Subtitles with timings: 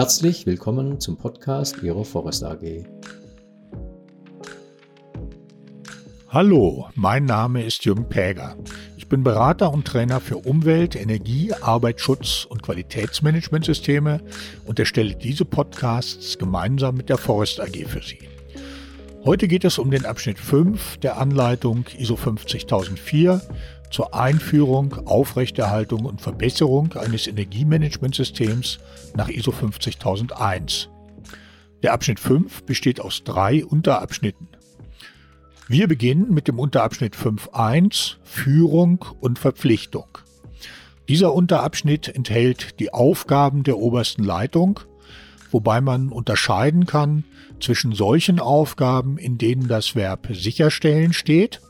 [0.00, 2.86] Herzlich willkommen zum Podcast Ihrer Forest AG.
[6.30, 8.56] Hallo, mein Name ist Jürgen Päger.
[8.96, 14.22] Ich bin Berater und Trainer für Umwelt, Energie, Arbeitsschutz und Qualitätsmanagementsysteme
[14.64, 18.20] und erstelle diese Podcasts gemeinsam mit der Forest AG für Sie.
[19.26, 23.42] Heute geht es um den Abschnitt 5 der Anleitung ISO 50004
[23.90, 28.78] zur Einführung, Aufrechterhaltung und Verbesserung eines Energiemanagementsystems
[29.14, 30.88] nach ISO 50001.
[31.82, 34.48] Der Abschnitt 5 besteht aus drei Unterabschnitten.
[35.68, 40.18] Wir beginnen mit dem Unterabschnitt 5.1 Führung und Verpflichtung.
[41.08, 44.80] Dieser Unterabschnitt enthält die Aufgaben der obersten Leitung,
[45.50, 47.24] wobei man unterscheiden kann
[47.60, 51.60] zwischen solchen Aufgaben, in denen das Verb sicherstellen steht,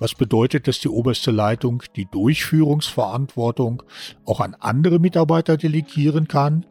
[0.00, 3.84] was bedeutet, dass die oberste Leitung die Durchführungsverantwortung
[4.24, 6.66] auch an andere Mitarbeiter delegieren kann,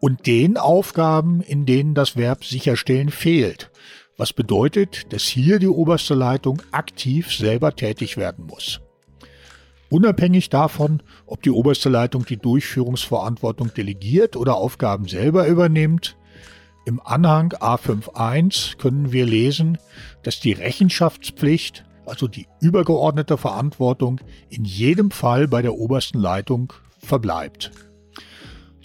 [0.00, 3.70] und den Aufgaben, in denen das Verb sicherstellen fehlt,
[4.16, 8.80] was bedeutet, dass hier die oberste Leitung aktiv selber tätig werden muss.
[9.90, 16.16] Unabhängig davon, ob die oberste Leitung die Durchführungsverantwortung delegiert oder Aufgaben selber übernimmt,
[16.86, 19.78] im Anhang A51 können wir lesen,
[20.22, 27.70] dass die Rechenschaftspflicht, also die übergeordnete Verantwortung, in jedem Fall bei der obersten Leitung verbleibt.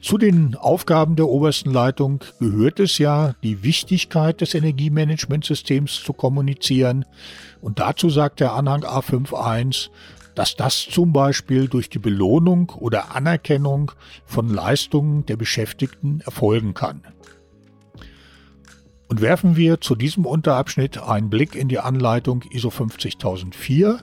[0.06, 7.06] Zu den Aufgaben der obersten Leitung gehört es ja, die Wichtigkeit des Energiemanagementsystems zu kommunizieren.
[7.60, 9.90] Und dazu sagt der Anhang A5.1,
[10.36, 13.94] dass das zum Beispiel durch die Belohnung oder Anerkennung
[14.26, 17.02] von Leistungen der Beschäftigten erfolgen kann.
[19.08, 24.00] Und werfen wir zu diesem Unterabschnitt einen Blick in die Anleitung ISO 50004.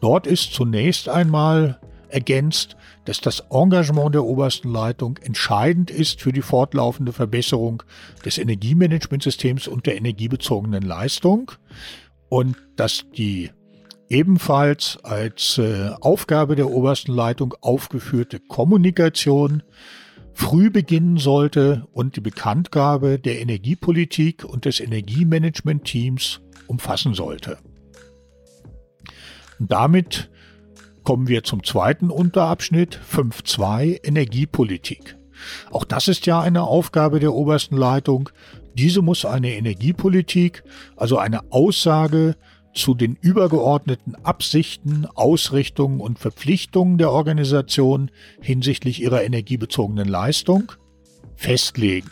[0.00, 6.42] Dort ist zunächst einmal ergänzt, dass das Engagement der obersten Leitung entscheidend ist für die
[6.42, 7.82] fortlaufende Verbesserung
[8.24, 11.52] des Energiemanagementsystems und der energiebezogenen Leistung
[12.28, 13.50] und dass die
[14.08, 19.62] ebenfalls als äh, Aufgabe der obersten Leitung aufgeführte Kommunikation
[20.36, 27.56] früh beginnen sollte und die Bekanntgabe der Energiepolitik und des Energiemanagement-Teams umfassen sollte.
[29.58, 30.28] Und damit
[31.04, 35.16] kommen wir zum zweiten Unterabschnitt 5.2 Energiepolitik.
[35.70, 38.28] Auch das ist ja eine Aufgabe der obersten Leitung.
[38.74, 40.64] Diese muss eine Energiepolitik,
[40.96, 42.36] also eine Aussage
[42.76, 48.10] zu den übergeordneten Absichten, Ausrichtungen und Verpflichtungen der Organisation
[48.40, 50.72] hinsichtlich ihrer energiebezogenen Leistung
[51.34, 52.10] festlegen.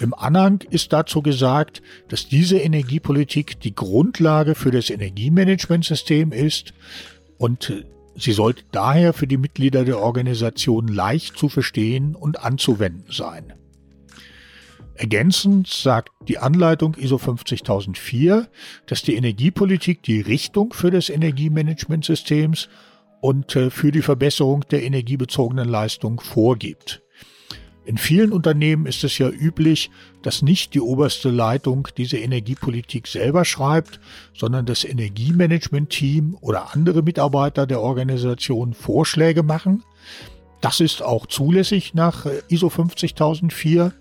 [0.00, 6.72] Im Anhang ist dazu gesagt, dass diese Energiepolitik die Grundlage für das Energiemanagementsystem ist,
[7.36, 7.84] und
[8.16, 13.54] sie sollte daher für die Mitglieder der Organisation leicht zu verstehen und anzuwenden sein.
[14.98, 18.48] Ergänzend sagt die Anleitung ISO 50004,
[18.86, 22.68] dass die Energiepolitik die Richtung für das Energiemanagementsystems
[23.20, 27.00] und äh, für die Verbesserung der energiebezogenen Leistung vorgibt.
[27.84, 29.88] In vielen Unternehmen ist es ja üblich,
[30.22, 34.00] dass nicht die oberste Leitung diese Energiepolitik selber schreibt,
[34.34, 39.84] sondern das Energiemanagement-Team oder andere Mitarbeiter der Organisation Vorschläge machen.
[40.60, 43.92] Das ist auch zulässig nach äh, ISO 50004,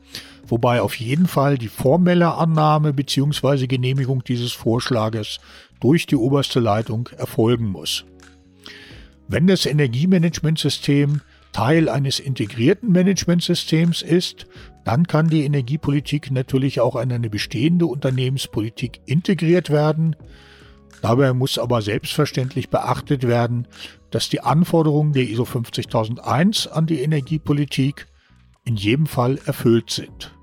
[0.47, 3.67] wobei auf jeden Fall die formelle Annahme bzw.
[3.67, 5.39] Genehmigung dieses Vorschlages
[5.79, 8.05] durch die oberste Leitung erfolgen muss.
[9.27, 11.21] Wenn das Energiemanagementsystem
[11.51, 14.47] Teil eines integrierten Managementsystems ist,
[14.85, 20.15] dann kann die Energiepolitik natürlich auch in eine bestehende Unternehmenspolitik integriert werden.
[21.01, 23.67] Dabei muss aber selbstverständlich beachtet werden,
[24.11, 28.07] dass die Anforderungen der ISO 50001 an die Energiepolitik
[28.63, 30.36] in jedem Fall erfüllt sind.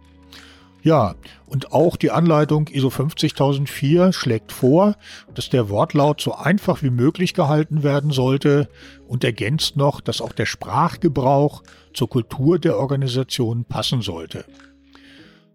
[0.85, 1.15] Ja,
[1.47, 4.97] und auch die Anleitung ISO 50004 schlägt vor,
[5.35, 8.69] dass der Wortlaut so einfach wie möglich gehalten werden sollte
[9.09, 11.63] und ergänzt noch, dass auch der Sprachgebrauch
[11.95, 14.45] zur Kultur der Organisation passen sollte.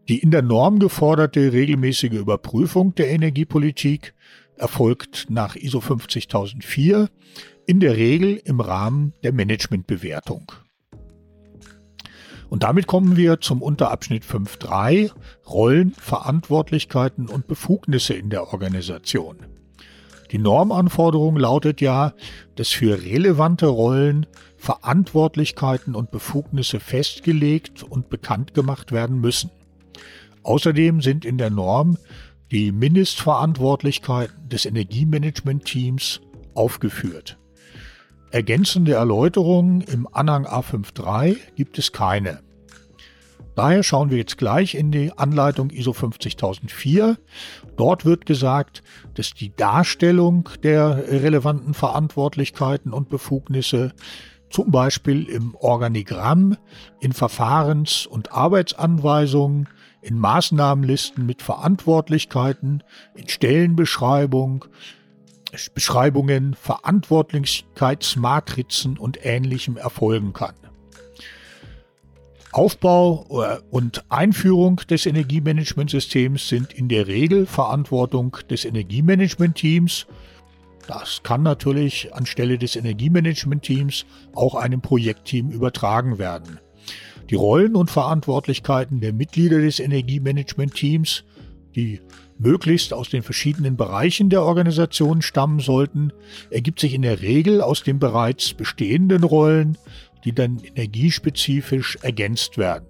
[0.07, 4.15] Die in der Norm geforderte regelmäßige Überprüfung der Energiepolitik
[4.56, 7.07] erfolgt nach ISO 50004
[7.68, 10.51] in der Regel im Rahmen der Managementbewertung.
[12.50, 15.12] Und damit kommen wir zum Unterabschnitt 5.3
[15.48, 19.38] Rollen, Verantwortlichkeiten und Befugnisse in der Organisation.
[20.31, 22.13] Die Normanforderung lautet ja,
[22.56, 29.50] dass für relevante Rollen Verantwortlichkeiten und Befugnisse festgelegt und bekannt gemacht werden müssen.
[30.44, 31.98] Außerdem sind in der Norm
[32.52, 36.22] die Mindestverantwortlichkeiten des Energiemanagement-Teams
[36.54, 37.38] aufgeführt.
[38.31, 42.42] Ergänzende Erläuterungen im Anhang A53 gibt es keine.
[43.56, 47.18] Daher schauen wir jetzt gleich in die Anleitung ISO 50004.
[47.76, 48.84] Dort wird gesagt,
[49.16, 53.94] dass die Darstellung der relevanten Verantwortlichkeiten und Befugnisse
[54.52, 56.56] zum Beispiel im Organigramm,
[57.00, 59.68] in Verfahrens- und Arbeitsanweisungen,
[60.02, 62.84] in Maßnahmenlisten mit Verantwortlichkeiten,
[63.16, 64.66] in Stellenbeschreibung,
[65.74, 70.54] Beschreibungen, Verantwortlichkeitsmatrizen und ähnlichem erfolgen kann.
[72.51, 80.07] Aufbau äh, und Einführung des Energiemanagementsystems sind in der Regel Verantwortung des Energiemanagementteams.
[80.88, 86.60] Das kann natürlich anstelle des Energiemanagementteams auch einem Projektteam übertragen werden.
[87.30, 91.24] Die Rollen und Verantwortlichkeiten der Mitglieder des Energiemanagementteams,
[91.75, 92.02] die
[92.39, 96.12] möglichst aus den verschiedenen Bereichen der Organisation stammen sollten,
[96.50, 99.77] ergibt sich in der Regel aus den bereits bestehenden Rollen
[100.25, 102.88] die dann energiespezifisch ergänzt werden.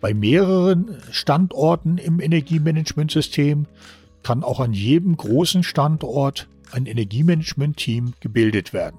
[0.00, 3.66] Bei mehreren Standorten im Energiemanagementsystem
[4.22, 8.98] kann auch an jedem großen Standort ein Energiemanagement-Team gebildet werden.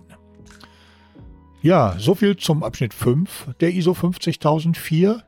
[1.62, 5.24] Ja, soviel zum Abschnitt 5 der ISO 50004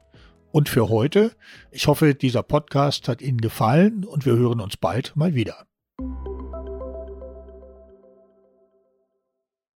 [0.52, 1.32] und für heute.
[1.72, 5.66] Ich hoffe, dieser Podcast hat Ihnen gefallen und wir hören uns bald mal wieder.